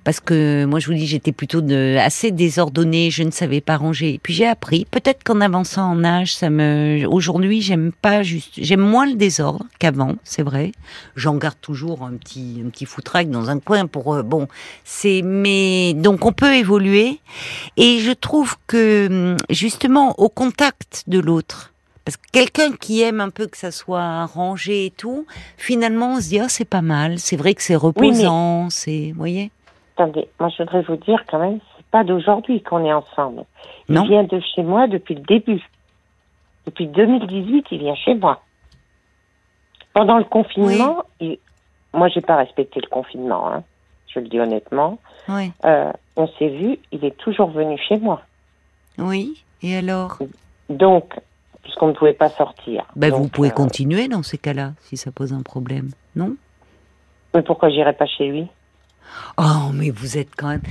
[0.05, 3.77] parce que moi je vous dis j'étais plutôt de, assez désordonnée, je ne savais pas
[3.77, 4.21] ranger.
[4.23, 8.81] Puis j'ai appris, peut-être qu'en avançant en âge, ça me aujourd'hui j'aime pas juste, j'aime
[8.81, 10.73] moins le désordre qu'avant, c'est vrai.
[11.17, 14.49] J'en garde toujours un petit un petit foutraque dans un coin pour euh, bon,
[14.85, 17.21] c'est mais donc on peut évoluer
[17.77, 21.74] et je trouve que justement au contact de l'autre
[22.05, 26.21] parce que quelqu'un qui aime un peu que ça soit rangé et tout, finalement on
[26.21, 29.51] se dit ah c'est pas mal, c'est vrai que c'est reposant, c'est, vous voyez?
[29.97, 33.45] Attendez, moi je voudrais vous dire quand même, c'est pas d'aujourd'hui qu'on est ensemble.
[33.89, 35.63] Il vient de chez moi depuis le début.
[36.67, 38.43] Depuis 2018, il vient chez moi.
[39.93, 41.39] Pendant le confinement, il...
[41.93, 43.63] moi j'ai pas respecté le confinement, hein,
[44.09, 44.99] je le dis honnêtement.
[45.29, 45.53] Oui.
[45.65, 48.23] Euh, on s'est vu, il est toujours venu chez moi.
[48.99, 50.19] Oui, et alors?
[50.69, 51.15] Donc,
[51.65, 52.87] puisqu'on ne pouvait pas sortir.
[52.95, 56.37] Ben, vous pouvez euh, continuer dans ces cas-là, si ça pose un problème, non?
[57.35, 58.47] Mais pourquoi j'irais pas chez lui?
[59.39, 60.63] Oh, mais vous êtes quand même.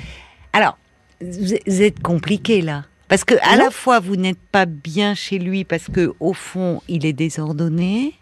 [0.53, 0.77] Alors,
[1.19, 2.83] vous êtes compliqué là.
[3.07, 6.81] Parce que à la fois vous n'êtes pas bien chez lui parce que au fond
[6.87, 8.13] il est désordonné,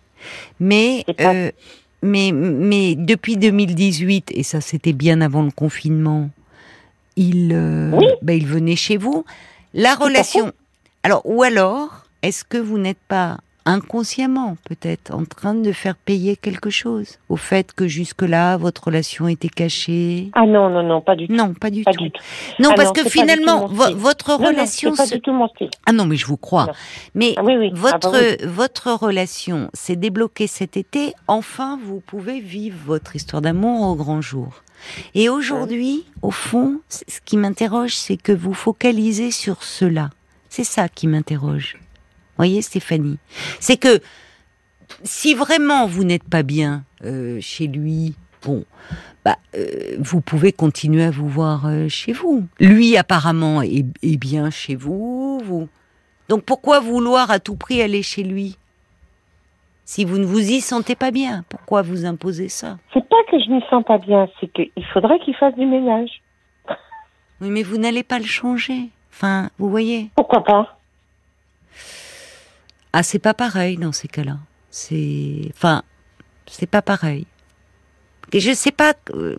[0.60, 1.51] mais euh,
[2.01, 6.29] mais mais depuis 2018 et ça c'était bien avant le confinement,
[7.15, 9.23] il euh, ben, il venait chez vous.
[9.73, 10.51] La relation.
[11.03, 16.36] Alors ou alors est-ce que vous n'êtes pas inconsciemment peut-être en train de faire payer
[16.36, 20.29] quelque chose au fait que jusque-là votre relation était cachée?
[20.34, 21.34] Ah non non non pas du tout.
[21.34, 21.91] Non pas du, tout.
[22.60, 25.69] Non ah parce que finalement votre relation pas du tout mon style.
[25.86, 26.67] Ah non mais je vous crois.
[27.13, 31.13] Mais ah votre ah bah votre relation s'est débloquée cet été.
[31.27, 34.63] Enfin vous pouvez vivre votre histoire d'amour au grand jour.
[35.13, 40.10] Et aujourd'hui, au fond, ce qui m'interroge, c'est que vous focalisez sur cela.
[40.49, 41.77] C'est ça qui m'interroge
[42.38, 43.17] voyez, Stéphanie
[43.60, 44.00] C'est que
[45.04, 48.65] si vraiment vous n'êtes pas bien euh, chez lui, bon,
[49.24, 52.46] bah, euh, vous pouvez continuer à vous voir euh, chez vous.
[52.60, 53.86] Lui, apparemment, est,
[54.17, 55.70] bien chez vous, vous.
[56.30, 58.58] Donc pourquoi vouloir à tout prix aller chez lui?
[59.84, 62.78] Si vous ne vous y sentez pas bien, pourquoi vous imposer ça?
[62.94, 66.22] C'est pas que je ne sens pas bien, c'est qu'il faudrait qu'il fasse du ménage.
[67.41, 68.89] Oui, mais vous n'allez pas le changer.
[69.12, 70.12] Enfin, vous voyez.
[70.15, 70.81] Pourquoi pas?
[72.93, 74.38] Ah, c'est pas pareil dans ces cas-là.
[74.69, 75.84] C'est, enfin,
[76.45, 77.25] c'est pas pareil.
[78.34, 79.38] Et je sais pas, euh,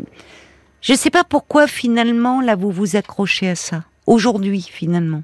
[0.80, 5.22] je sais pas pourquoi finalement là vous vous accrochez à ça aujourd'hui finalement.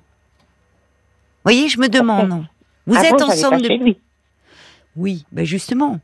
[1.45, 2.47] Vous voyez, je me demande.
[2.87, 3.99] Vous êtes ensemble depuis.
[4.97, 6.01] Oui, ben justement.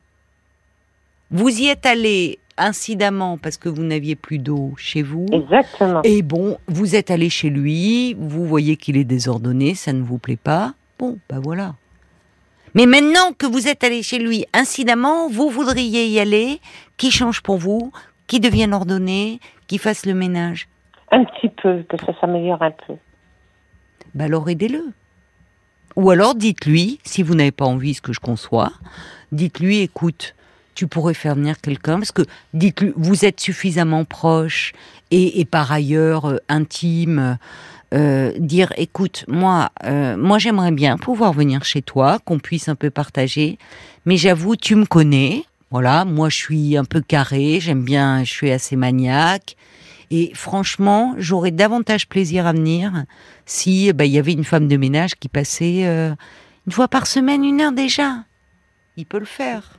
[1.31, 5.27] Vous y êtes allé incidemment parce que vous n'aviez plus d'eau chez vous.
[5.33, 6.03] Exactement.
[6.05, 10.19] Et bon, vous êtes allé chez lui, vous voyez qu'il est désordonné, ça ne vous
[10.19, 10.75] plaît pas.
[10.99, 11.75] Bon, ben voilà.
[12.75, 16.61] Mais maintenant que vous êtes allé chez lui incidemment, vous voudriez y aller,
[16.97, 17.93] qui change pour vous,
[18.27, 20.69] qui devienne ordonné, qui fasse le ménage?
[21.13, 22.95] Un petit peu, que ça s'améliore un peu.
[24.15, 24.83] Ben alors aidez-le.
[25.97, 28.73] Ou alors dites-lui, si vous n'avez pas envie, ce que je conçois,
[29.31, 30.35] dites-lui, écoute,
[30.75, 34.73] tu pourrais faire venir quelqu'un, parce que dites-lui, vous êtes suffisamment proche
[35.13, 37.35] et, par ailleurs euh, intime euh,
[38.39, 42.91] dire écoute moi euh, moi j'aimerais bien pouvoir venir chez toi qu'on puisse un peu
[42.91, 43.59] partager.
[44.07, 45.45] Mais j'avoue tu me connais.
[45.71, 49.57] Voilà moi je suis un peu carré j'aime bien je suis assez maniaque.
[50.11, 53.05] Et franchement j'aurais davantage plaisir à venir
[53.47, 56.15] si bah, il y avait une femme de ménage qui passait euh,
[56.67, 58.25] une fois par semaine une heure déjà.
[58.97, 59.79] Il peut le faire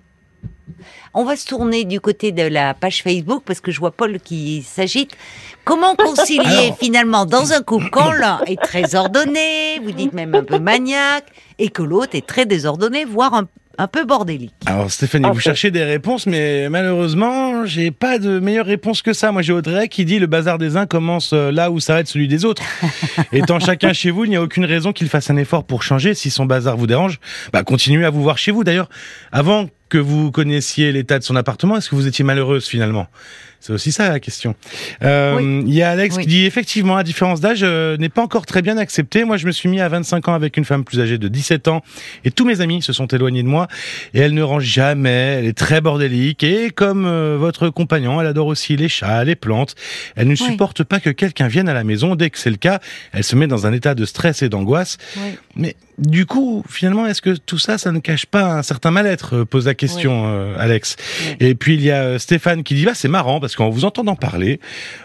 [1.13, 4.19] on va se tourner du côté de la page Facebook parce que je vois Paul
[4.19, 5.15] qui s'agite.
[5.63, 10.43] Comment concilier finalement dans un couple quand l'un est très ordonné, vous dites même un
[10.43, 11.25] peu maniaque,
[11.58, 13.34] et que l'autre est très désordonné, voire
[13.77, 14.53] un, peu bordélique.
[14.67, 19.31] Alors Stéphanie, vous cherchez des réponses, mais malheureusement, j'ai pas de meilleure réponse que ça.
[19.31, 22.27] Moi, j'ai Audrey qui dit le bazar des uns commence euh, là où s'arrête celui
[22.27, 22.63] des autres.
[23.34, 26.13] Étant chacun chez vous, il n'y a aucune raison qu'il fasse un effort pour changer.
[26.13, 27.19] Si son bazar vous dérange,
[27.51, 28.63] bah continuez à vous voir chez vous.
[28.63, 28.89] D'ailleurs,
[29.31, 33.08] avant que vous connaissiez l'état de son appartement, est-ce que vous étiez malheureuse finalement?
[33.65, 34.53] C'est aussi ça la question.
[35.01, 38.45] Euh, il y a Alex qui dit effectivement, la différence d'âge euh, n'est pas encore
[38.45, 39.23] très bien acceptée.
[39.23, 41.67] Moi, je me suis mis à 25 ans avec une femme plus âgée de 17
[41.67, 41.81] ans
[42.25, 43.67] et tous mes amis se sont éloignés de moi
[44.13, 45.38] et elle ne range jamais.
[45.39, 49.36] Elle est très bordélique et comme euh, votre compagnon, elle adore aussi les chats, les
[49.36, 49.73] plantes.
[50.15, 52.15] Elle ne supporte pas que quelqu'un vienne à la maison.
[52.15, 52.79] Dès que c'est le cas,
[53.13, 54.99] elle se met dans un état de stress et d'angoisse.
[55.55, 59.43] Mais du coup, finalement, est-ce que tout ça, ça ne cache pas un certain mal-être?
[59.43, 59.85] Pose la question,
[60.58, 60.95] Alex.
[61.39, 64.15] Et puis il y a Stéphane qui dit bah c'est marrant parce qu'en vous entendant
[64.15, 64.60] parler,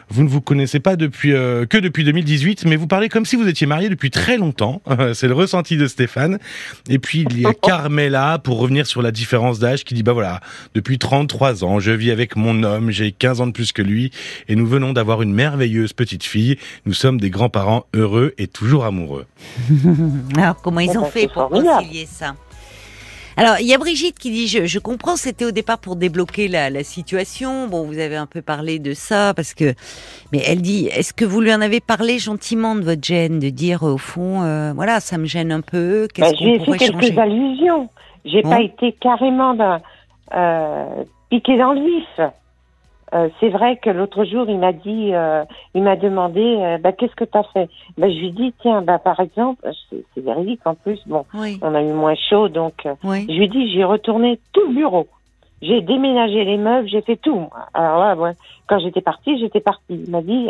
[0.08, 3.36] vous ne vous connaissez pas depuis euh, que depuis 2018, mais vous parlez comme si
[3.36, 4.82] vous étiez marié depuis très longtemps.
[5.14, 6.38] C'est le ressenti de Stéphane.
[6.88, 10.12] Et puis il y a Carmela pour revenir sur la différence d'âge qui dit bah
[10.12, 10.40] voilà,
[10.74, 14.10] depuis 33 ans, je vis avec mon homme, j'ai 15 ans de plus que lui
[14.48, 16.56] et nous venons d'avoir une merveilleuse petite fille.
[16.86, 19.26] Nous sommes des grands-parents heureux et toujours amoureux.
[20.36, 22.34] Alors comment ils ont fait pour concilier ça?
[23.40, 26.46] Alors, il y a Brigitte qui dit, je, je comprends, c'était au départ pour débloquer
[26.46, 27.68] la, la, situation.
[27.68, 29.72] Bon, vous avez un peu parlé de ça, parce que...
[30.30, 33.48] Mais elle dit, est-ce que vous lui en avez parlé gentiment de votre gêne, de
[33.48, 37.16] dire, au fond, euh, voilà, ça me gêne un peu, qu'est-ce bah, J'ai fait quelques
[37.16, 37.88] allusions.
[38.26, 39.56] J'ai pas été carrément
[40.34, 42.20] euh, piqué dans le vif.
[43.12, 45.44] Euh, c'est vrai que l'autre jour, il m'a dit, euh,
[45.74, 47.68] il m'a demandé, euh, bah, qu'est-ce que tu as fait?
[47.98, 51.82] Bah, Je lui dit, tiens, bah, par exemple, c'est véridique en plus, bon, on a
[51.82, 55.08] eu moins chaud, donc je lui dit, j'ai retourné tout le bureau.
[55.62, 57.48] J'ai déménagé les meubles, j'ai fait tout.
[57.74, 58.32] Alors là, ouais,
[58.66, 59.82] quand j'étais partie, j'étais partie.
[59.90, 60.48] Il m'a dit,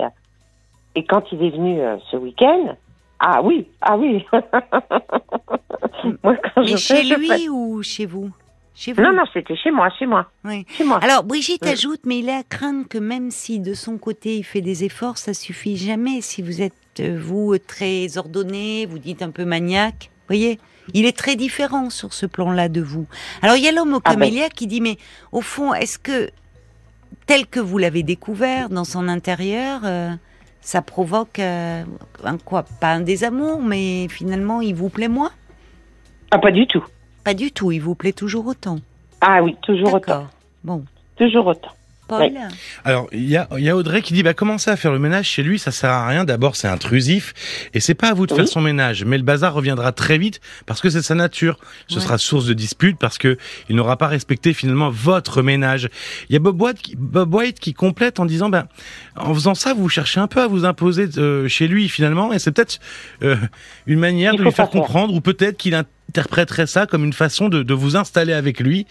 [0.94, 2.77] et quand il est venu ce week-end,
[3.18, 4.25] ah oui, ah oui.
[6.23, 8.31] Moi, quand Mais chez lui ou chez vous?
[8.88, 10.31] Non, non, c'était chez moi, chez moi.
[10.45, 10.64] Oui.
[10.69, 10.99] Chez moi.
[11.03, 14.45] Alors, Brigitte ajoute, mais il est à craindre que même si de son côté il
[14.45, 16.21] fait des efforts, ça suffit jamais.
[16.21, 20.59] Si vous êtes, euh, vous, très ordonné, vous dites un peu maniaque, voyez
[20.95, 23.07] il est très différent sur ce plan-là de vous.
[23.43, 24.21] Alors, il y a l'homme au ah ben.
[24.21, 24.97] camélia qui dit, mais
[25.33, 26.31] au fond, est-ce que,
[27.27, 30.11] tel que vous l'avez découvert dans son intérieur, euh,
[30.61, 31.85] ça provoque euh,
[32.25, 32.64] un quoi?
[32.81, 35.31] Pas un désamour, mais finalement, il vous plaît moins?
[36.31, 36.85] Ah, pas du tout.
[37.31, 38.81] Pas du tout, il vous plaît toujours autant.
[39.21, 40.27] Ah oui, toujours autant.
[40.64, 40.85] Bon.
[41.16, 41.71] Toujours autant.
[42.09, 42.29] Paul
[42.85, 45.29] Alors, il y a, y a, Audrey qui dit bah, commencer à faire le ménage
[45.29, 46.25] chez lui, ça sert à rien.
[46.25, 49.05] D'abord, c'est intrusif et c'est pas à vous de faire son ménage.
[49.05, 51.57] Mais le bazar reviendra très vite parce que c'est sa nature.
[51.87, 53.38] Ce sera source de dispute parce que
[53.69, 55.88] il n'aura pas respecté finalement votre ménage.
[56.29, 58.66] Il y a Bob White qui, Bob White qui complète en disant ben
[59.14, 62.40] en faisant ça, vous cherchez un peu à vous imposer euh, chez lui finalement et
[62.40, 62.81] c'est peut-être
[63.23, 63.37] euh,
[63.87, 67.49] une manière de lui faire comprendre ou peut-être qu'il a interpréterait ça comme une façon
[67.49, 68.87] de, de vous installer avec lui.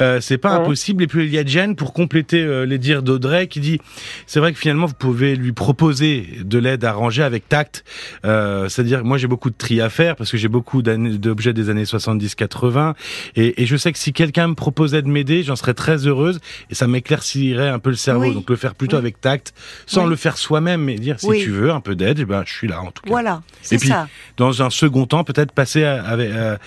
[0.00, 1.02] Euh, c'est pas impossible.
[1.02, 3.80] Et puis il y a Jen pour compléter euh, les dires d'Audrey qui dit
[4.26, 7.84] c'est vrai que finalement vous pouvez lui proposer de l'aide à ranger avec tact.
[8.24, 11.70] Euh, C'est-à-dire moi j'ai beaucoup de tri à faire parce que j'ai beaucoup d'objets des
[11.70, 12.94] années 70-80
[13.34, 16.40] et, et, je sais que si quelqu'un me proposait de m'aider, j'en serais très heureuse
[16.70, 18.32] et ça m'éclaircirait un peu le cerveau.
[18.32, 19.54] Donc le faire plutôt avec tact,
[19.86, 22.52] sans le faire soi-même, mais dire si tu veux un peu d'aide, eh ben je
[22.52, 23.10] suis là en tout cas.
[23.10, 23.42] Voilà.
[23.72, 24.08] Et puis ça.
[24.36, 26.58] dans un second temps peut-être passer avec à,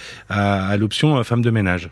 [0.77, 1.89] l'option euh, femme de ménage.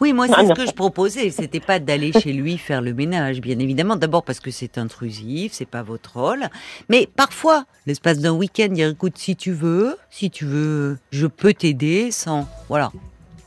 [0.00, 1.30] Oui, moi, c'est ce que je proposais.
[1.30, 3.96] C'était pas d'aller chez lui faire le ménage, bien évidemment.
[3.96, 6.48] D'abord parce que c'est intrusif, c'est pas votre rôle.
[6.88, 11.54] Mais parfois, l'espace d'un week-end, il écoute, si tu veux, si tu veux, je peux
[11.54, 12.90] t'aider sans, voilà.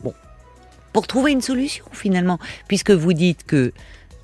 [0.02, 0.14] Bon.
[0.92, 2.40] Pour trouver une solution, finalement.
[2.68, 3.74] Puisque vous dites que,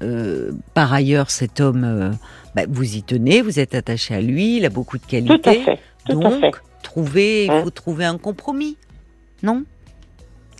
[0.01, 2.11] euh, par ailleurs, cet homme, euh,
[2.55, 5.41] bah, vous y tenez, vous êtes attaché à lui, il a beaucoup de qualités.
[5.41, 5.79] Tout à fait.
[6.07, 6.51] Tout donc, à fait.
[6.83, 7.61] trouver, il hein?
[7.63, 8.77] faut trouver un compromis
[9.43, 9.63] non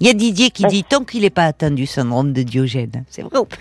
[0.02, 3.04] il y a Didier qui dit tant qu'il n'est pas atteint du syndrome de Diogène.
[3.10, 3.58] C'est vrai ou pas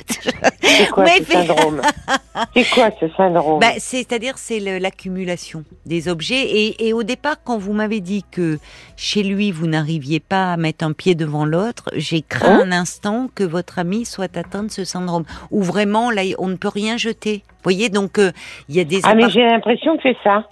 [0.61, 1.83] C'est quoi, ce syndrome
[2.55, 6.77] C'est quoi ce syndrome bah, C'est-à-dire c'est l'accumulation des objets.
[6.79, 8.59] Et, au départ, quand vous m'avez dit que
[8.97, 12.73] chez lui, vous n'arriviez pas à mettre un pied devant l'autre, j'ai craint hein un
[12.73, 15.25] instant que votre ami soit atteint de ce syndrome.
[15.51, 17.43] Ou vraiment, là, on ne peut rien jeter.
[17.49, 18.31] Vous voyez, donc euh,
[18.69, 19.01] il y a des...
[19.03, 20.45] Ah mais j'ai l'impression que c'est ça.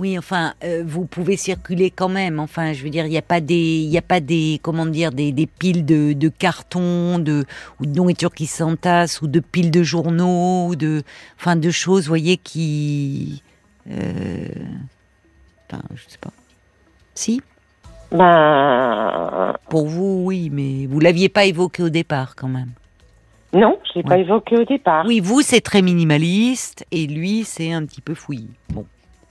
[0.00, 2.40] Oui, enfin, euh, vous pouvez circuler quand même.
[2.40, 5.12] Enfin, je veux dire, il n'y a pas des, il a pas des, comment dire,
[5.12, 7.44] des, des piles de, de cartons, de
[7.78, 11.02] ou de nourriture qui s'entasse, ou de piles de journaux, ou de,
[11.38, 13.42] enfin, de choses, vous voyez, qui,
[13.90, 14.48] euh,
[15.70, 16.32] enfin, je sais pas.
[17.14, 17.42] Si?
[18.10, 19.54] Ben.
[19.68, 22.70] Pour vous, oui, mais vous l'aviez pas évoqué au départ, quand même.
[23.52, 25.04] Non, je l'ai pas évoqué au départ.
[25.06, 28.48] Oui, vous, c'est très minimaliste, et lui, c'est un petit peu fouillis.
[28.70, 28.86] Bon.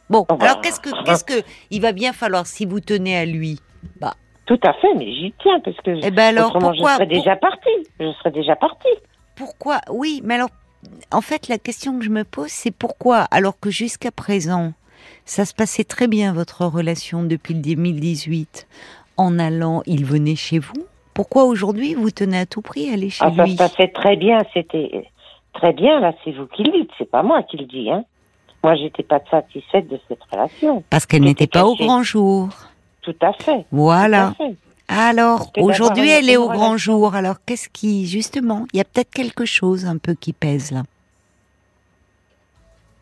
[0.10, 3.60] Bon, alors qu'est-ce que, qu'est-ce que il va bien falloir si vous tenez à lui?
[4.02, 4.14] Bah.
[4.46, 7.06] Tout à fait, mais j'y tiens parce que eh ben alors, autrement pourquoi, je serais
[7.06, 7.70] déjà partie.
[8.00, 8.88] Je serais déjà partie.
[9.36, 9.80] Pourquoi?
[9.92, 10.50] Oui, mais alors,
[11.12, 14.74] en fait, la question que je me pose, c'est pourquoi, alors que jusqu'à présent,
[15.26, 18.68] ça se passait très bien votre relation depuis le 2018,
[19.18, 20.88] en allant, il venait chez vous?
[21.14, 23.92] Pourquoi aujourd'hui vous tenez à tout prix à aller chez ah, lui Ça se passait
[23.92, 25.08] très bien, c'était
[25.54, 28.04] très bien, là, c'est vous qui le dites, c'est pas moi qui le dis, hein.
[28.64, 30.84] Moi, j'étais pas satisfaite de cette relation.
[30.90, 32.50] Parce qu'elle n'était pas au grand jour.
[33.02, 33.66] Tout à fait.
[33.72, 34.34] Voilà.
[34.90, 37.16] Alors, aujourd'hui, elle est au grand jour.
[37.16, 40.82] Alors, qu'est-ce qui, justement, il y a peut-être quelque chose un peu qui pèse là.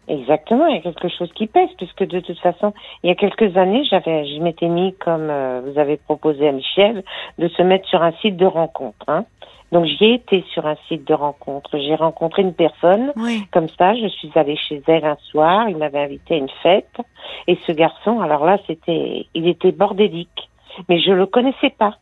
[0.09, 3.15] Exactement, il y a quelque chose qui pèse, puisque de toute façon, il y a
[3.15, 7.03] quelques années, j'avais, je m'étais mis, comme euh, vous avez proposé à Michel,
[7.37, 9.05] de se mettre sur un site de rencontre.
[9.09, 9.25] Hein.
[9.71, 11.77] Donc j'y ai été sur un site de rencontre.
[11.77, 13.11] J'ai rencontré une personne
[13.51, 13.95] comme ça.
[13.95, 15.67] Je suis allée chez elle un soir.
[15.69, 16.97] Il m'avait invité à une fête.
[17.47, 20.49] Et ce garçon, alors là, c'était, il était bordélique,
[20.87, 21.97] mais je le connaissais pas.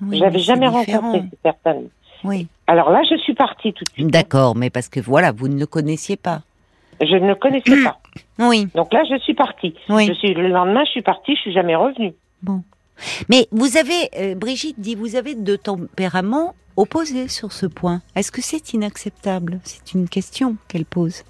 [0.00, 1.88] Oui, J'avais jamais rencontré cette personne.
[2.24, 2.48] Oui.
[2.66, 4.10] Alors là, je suis partie tout de suite.
[4.10, 6.40] D'accord, mais parce que voilà, vous ne le connaissiez pas.
[7.00, 7.98] Je ne le connaissais pas.
[8.38, 8.66] Oui.
[8.74, 9.74] Donc là, je suis partie.
[9.88, 10.06] Oui.
[10.06, 11.34] Je suis le lendemain, je suis partie.
[11.36, 12.14] Je suis jamais revenue.
[12.42, 12.62] Bon.
[13.28, 18.02] Mais vous avez, euh, Brigitte dit, vous avez deux tempéraments opposés sur ce point.
[18.14, 19.60] Est-ce que c'est inacceptable?
[19.64, 21.22] C'est une question qu'elle pose.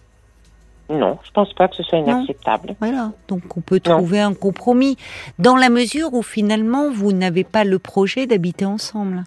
[0.91, 2.77] Non, je pense pas que ce soit inacceptable.
[2.79, 4.97] Voilà, donc on peut trouver un compromis
[5.39, 9.25] dans la mesure où finalement vous n'avez pas le projet d'habiter ensemble.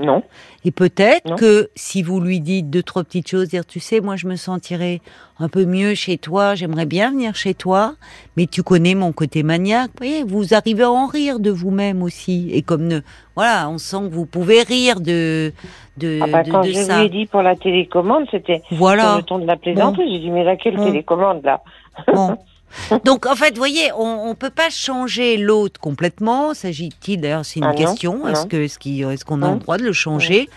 [0.00, 0.22] Non.
[0.64, 4.16] Et peut-être que si vous lui dites deux, trois petites choses, dire, tu sais, moi
[4.16, 5.00] je me sentirais
[5.38, 7.94] un peu mieux chez toi, j'aimerais bien venir chez toi,
[8.36, 9.90] mais tu connais mon côté maniaque.
[9.92, 12.50] Vous, voyez, vous arrivez à en rire de vous-même aussi.
[12.52, 13.00] Et comme, ne,
[13.36, 15.52] voilà, on sent que vous pouvez rire de,
[15.96, 16.98] de, ah bah, de, quand de je ça.
[16.98, 19.10] lui ai dit pour la télécommande, c'était voilà.
[19.10, 20.10] sur le ton de la plaisanterie.
[20.12, 20.86] J'ai dit, mais laquelle Bon.
[20.86, 21.62] télécommande là?
[22.12, 22.36] Bon.
[23.04, 26.54] Donc en fait, vous voyez, on ne peut pas changer l'autre complètement.
[26.54, 28.26] S'agit-il d'ailleurs, c'est une Ah question.
[28.28, 28.48] Est-ce non.
[28.48, 30.48] que est-ce qu'il- est-ce qu'on a le droit de le changer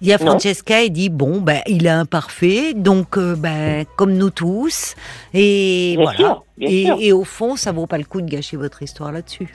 [0.00, 0.18] Il y a.
[0.18, 4.94] Francesca, elle dit bon, ben il est imparfait, donc euh, ben comme nous tous,
[5.34, 6.18] et Bien voilà.
[6.18, 6.96] sûr, et, sûr.
[7.00, 9.48] et au fond, ça vaut pas le coup de gâcher votre histoire là-dessus.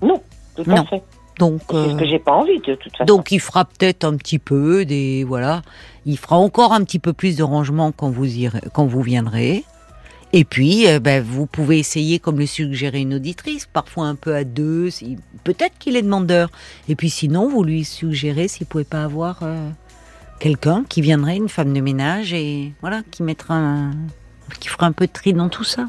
[0.00, 0.20] Non,
[0.56, 0.76] tout Non.
[0.82, 1.02] à fait.
[1.38, 3.04] Donc C'est ce euh, que j'ai pas envie de toute façon.
[3.06, 5.62] donc il fera peut-être un petit peu des voilà,
[6.06, 9.64] il fera encore un petit peu plus de rangement quand vous viendrez.
[10.34, 14.34] Et puis, euh, ben, vous pouvez essayer, comme le suggérait une auditrice, parfois un peu
[14.34, 14.88] à deux.
[15.44, 16.50] Peut-être qu'il est demandeur.
[16.88, 19.68] Et puis sinon, vous lui suggérez s'il pouvait pas avoir euh,
[20.40, 25.34] quelqu'un qui viendrait, une femme de ménage, et voilà, qui fera un peu de tri
[25.34, 25.88] dans tout ça.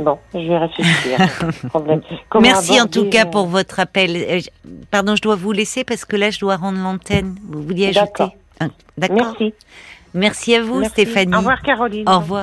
[0.00, 1.18] Bon, je vais réfléchir.
[2.40, 4.16] Merci en tout cas pour votre appel.
[4.16, 4.40] Euh,
[4.90, 7.36] Pardon, je dois vous laisser parce que là, je dois rendre l'antenne.
[7.48, 8.24] Vous vouliez ajouter
[8.58, 8.74] D'accord.
[8.98, 9.36] D'accord.
[9.38, 9.54] Merci.
[10.12, 10.92] Merci à vous, Merci.
[11.02, 11.34] Stéphanie.
[11.34, 12.08] Au revoir, Caroline.
[12.08, 12.38] Au revoir.